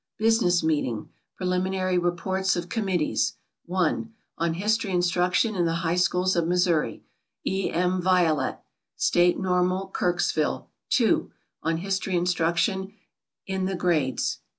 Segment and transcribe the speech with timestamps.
[0.17, 1.09] Business meeting.
[1.35, 3.35] Preliminary reports of committees:
[3.67, 4.11] 1.
[4.39, 7.03] "On History Instruction in the High Schools of Missouri,"
[7.45, 7.69] E.
[7.71, 8.01] M.
[8.01, 8.63] Violette,
[8.95, 10.69] State Normal, Kirksville.
[10.89, 11.29] 2.
[11.61, 12.93] "On History Instruction
[13.45, 14.39] in the Grades."